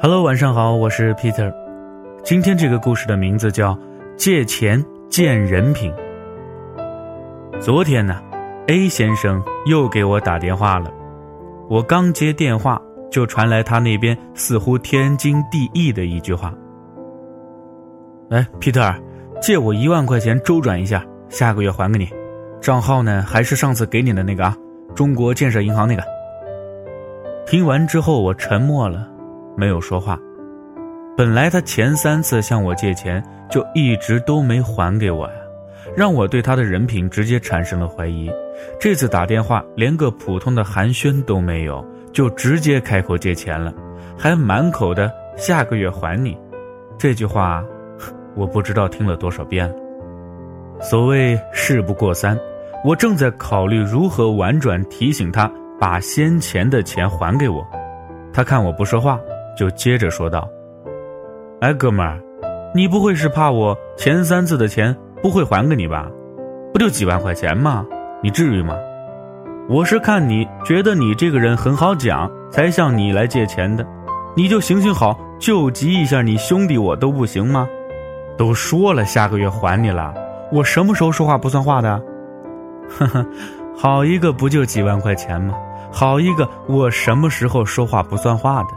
[0.00, 1.52] Hello，晚上好，我是 Peter。
[2.22, 3.74] 今天这个故事的名字叫
[4.16, 4.80] 《借钱
[5.10, 5.92] 见人品》。
[7.60, 8.22] 昨天呢
[8.68, 10.88] ，A 先生又给我打电话了，
[11.68, 12.80] 我刚接电话，
[13.10, 16.54] 就传来他那边似乎天经地义的一句话
[18.30, 18.94] ：“哎，Peter，
[19.42, 22.08] 借我一万块钱周转一下，下个月还给你。
[22.60, 24.56] 账号呢，还是上次给你的那个啊，
[24.94, 26.04] 中国建设银行那个。”
[27.48, 29.08] 听完之后，我沉默了。
[29.58, 30.16] 没有说话。
[31.16, 35.34] 本来他前三次向我借钱，就一直都没还给我呀，
[35.96, 38.30] 让我对他的人品直接产生了怀疑。
[38.78, 43.74] 这次打电话连个普通的寒暄都没有，就直接开口借钱了，
[44.16, 46.38] 还满口的下个月还你。
[46.96, 47.64] 这句话，
[48.36, 49.74] 我不知道听了多少遍了。
[50.80, 52.38] 所谓事不过三，
[52.84, 57.66] 我正在考虑如何婉转提醒他把先前的钱还给我。
[58.32, 59.18] 他看我不说话。
[59.58, 60.48] 就接着说道
[61.60, 62.22] ：“哎，哥们儿，
[62.72, 66.08] 你不会是怕我前三次的钱不会还给你吧？
[66.72, 67.84] 不就几万块钱吗？
[68.22, 68.76] 你至于吗？
[69.68, 73.84] 我是看你觉得你这个人很好讲，才向你来借钱的。
[74.36, 77.68] 你就行行好，救急一下你兄弟我都不行吗？
[78.36, 80.14] 都说了下个月还你了，
[80.52, 82.00] 我什么时候说话不算话的？
[82.90, 83.26] 呵呵，
[83.76, 85.52] 好一个不就几万块钱吗？
[85.90, 88.68] 好一个我什么时候说话不算话的？”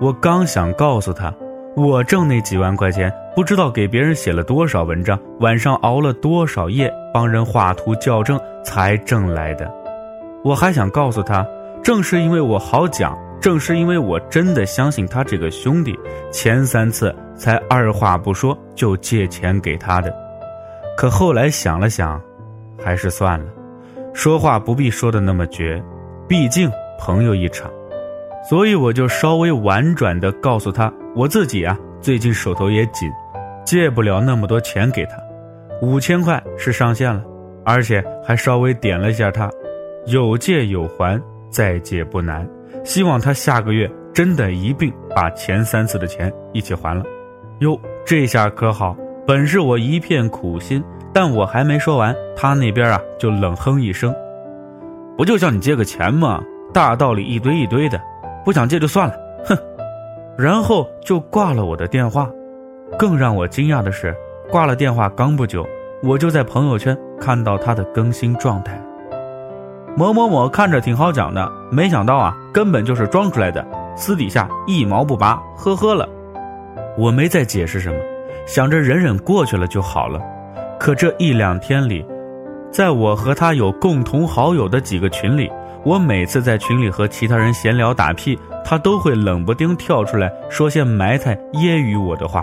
[0.00, 1.32] 我刚想告诉他，
[1.76, 9.72] 我挣那几万块钱，不知道给别人写了多少文章，晚上熬了多少夜，帮人画图校正才挣来的。
[10.42, 11.46] 我还想告诉他，
[11.82, 15.98] 正是因为我好讲，正是因为我真的相信他这个兄弟，
[16.30, 20.12] 前三次才二话不说就借钱给他的。
[20.96, 22.20] 可后来想了想，
[22.82, 23.46] 还是算了，
[24.12, 25.82] 说话不必说的那么绝，
[26.28, 27.70] 毕竟朋友一场。
[28.48, 33.10] 所以我就稍微婉转的告诉他，我自己啊最近手头也紧，
[33.64, 35.16] 借不了那么多钱给他，
[35.80, 37.24] 五千块是上限了，
[37.64, 39.50] 而且还稍微点了一下他，
[40.06, 41.18] 有借有还，
[41.50, 42.46] 再借不难，
[42.84, 47.02] 希望他下个月真的一并把前三次的钱一起还了。
[47.60, 48.94] 哟，这下可好，
[49.26, 54.14] 本是我一片苦心，但我还没说完，他那边啊就冷哼一声，
[55.16, 56.44] 不就向你借个钱吗？
[56.74, 57.98] 大道理一堆一堆的。
[58.44, 59.14] 不想借就算了，
[59.46, 59.58] 哼，
[60.36, 62.30] 然后就挂了我的电话。
[62.98, 64.14] 更让我惊讶的是，
[64.50, 65.66] 挂了电话刚不久，
[66.02, 68.80] 我就在朋友圈看到他的更新状态。
[69.96, 73.64] 某某某看着挺好讲的，没想到啊，根本就是装出来的，
[73.96, 76.08] 私底下一毛不拔，呵呵了。
[76.98, 77.96] 我没再解释什么，
[78.46, 80.20] 想着忍忍过去了就好了。
[80.78, 82.04] 可这一两天里，
[82.70, 85.50] 在我和他有共同好友的几个群里。
[85.84, 92.42] 我每次在群里和其他人闲聊打屁，他都会冷不丁跳出来说些埋汰揶揄我的话，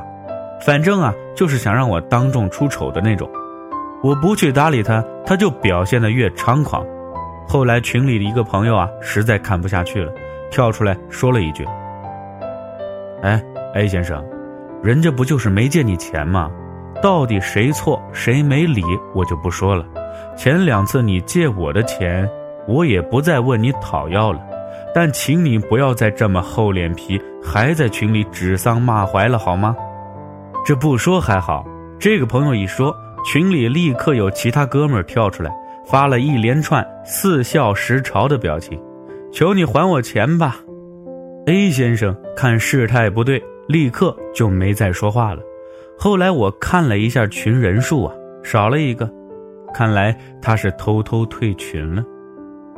[0.63, 3.27] 反正啊，就是想让我当众出丑的那种。
[4.03, 6.85] 我不去搭理他，他就表现得越猖狂。
[7.47, 10.13] 后来群里的一个朋友啊，实在看不下去了，
[10.51, 11.65] 跳出来说了一句
[13.23, 13.41] ：“哎
[13.73, 14.23] ，A 先生，
[14.83, 16.51] 人家不就是没借你钱吗？
[17.01, 18.83] 到底谁错谁没理，
[19.15, 19.83] 我就不说了。
[20.37, 22.29] 前两次你借我的钱。”
[22.67, 24.39] 我也不再问你讨要了，
[24.93, 29.75] 但请你不要再这么厚脸皮，还在群里指桑骂槐了，好吗？
[30.65, 31.65] 这不说还好，
[31.99, 32.95] 这个朋友一说，
[33.25, 35.51] 群里立刻有其他哥们儿跳出来，
[35.85, 38.79] 发了一连串似笑时嘲的表情，
[39.31, 40.57] 求你还我钱吧。
[41.47, 45.41] A 先生看事态不对，立刻就没再说话了。
[45.97, 49.09] 后来我看了一下群人数啊，少了一个，
[49.73, 52.03] 看来他是偷偷退群了。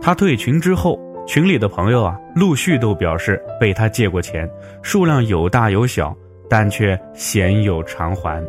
[0.03, 4.47] 他退群之后，群里的朋友啊，陆续都表示被他借过钱，
[4.81, 6.13] 数量有大有小，
[6.49, 8.43] 但却鲜有偿还。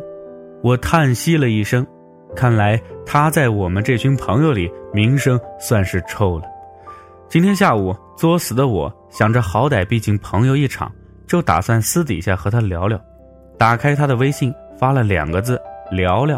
[0.61, 1.87] 我叹息了一声，
[2.35, 6.43] 看来他在我们这群朋友里名声算是臭了。
[7.29, 10.91] 今天下午作死的我，想着好歹毕竟朋友一场，
[11.25, 12.99] 就打算私底下和他聊聊。
[13.57, 15.57] 打开他的微信，发了两个字：
[15.89, 16.37] 聊聊。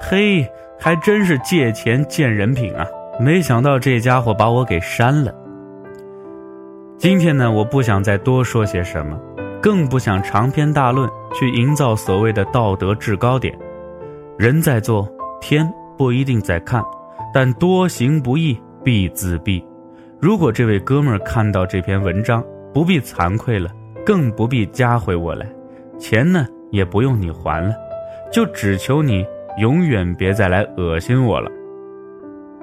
[0.00, 0.50] 嘿，
[0.80, 2.86] 还真是借钱见人品啊！
[3.20, 5.32] 没想到这家伙把我给删了。
[6.98, 9.18] 今天呢，我不想再多说些什么，
[9.62, 13.56] 更不想长篇大论去营造所谓的道德制高点。
[14.36, 15.08] 人在做，
[15.40, 16.82] 天不一定在看，
[17.32, 19.62] 但多行不义必自毙。
[20.20, 23.70] 如果这位哥们儿看到这篇文章，不必惭愧了，
[24.04, 25.46] 更不必加回我来，
[25.98, 27.74] 钱呢也不用你还了，
[28.32, 29.24] 就只求你
[29.58, 31.50] 永远别再来恶心我了。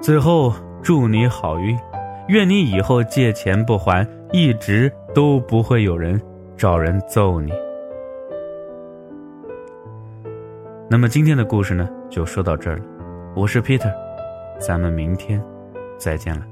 [0.02, 0.52] 最后
[0.82, 1.78] 祝你好运，
[2.26, 6.20] 愿你以后借钱不还，一直都不会有人
[6.56, 7.52] 找人揍你。
[10.90, 12.84] 那么今天的故事呢，就说到这儿了。
[13.36, 13.94] 我是 Peter，
[14.58, 15.40] 咱们明天
[15.98, 16.42] 再见了。